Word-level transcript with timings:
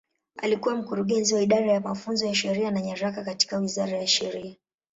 Alikuwa 0.37 0.75
Mkurugenzi 0.75 1.33
wa 1.35 1.41
Idara 1.41 1.71
ya 1.71 1.79
Mafunzo 1.81 2.25
ya 2.25 2.35
Sheria 2.35 2.71
na 2.71 2.81
Nyaraka 2.81 3.23
katika 3.23 3.57
Wizara 3.57 3.97
ya 3.97 4.07
Sheria. 4.07 4.55